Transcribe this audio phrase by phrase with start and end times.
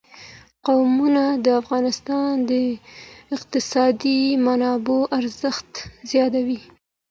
[0.67, 2.51] قومونه د افغانستان د
[3.35, 5.71] اقتصادي منابعو ارزښت
[6.11, 6.59] زیاتوي.